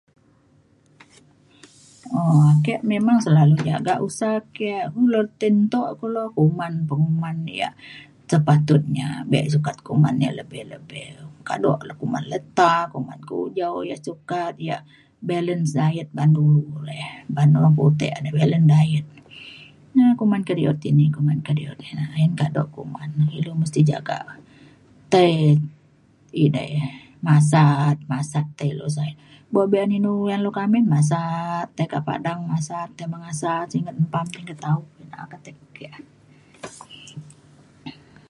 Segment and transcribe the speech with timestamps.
[2.21, 4.71] um ake memang selalu jaga usa ke
[5.39, 7.75] ti ntok kulo kuman penguman ia'
[8.31, 11.05] sepatutnya bek sukat kuman ia' lebih lebih
[11.47, 14.83] kado lan kuman leta kuman kujau ia' sukat ia'
[15.29, 19.05] balance diet ban dulu laya ban orang putek balance diet
[20.19, 21.05] kuman kediut kini
[21.47, 24.19] kediut kina ayen kado kuman ilu mesti jaga
[25.11, 25.31] tai
[26.43, 26.71] edei
[27.27, 29.11] masat masat tai ilu sai.
[29.53, 33.95] bo be inu uyan ilu ka amin masat tai ka padang masat tai mengasa singget
[34.05, 34.83] mpam singget taup